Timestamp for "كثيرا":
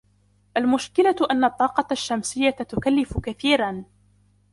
3.17-3.83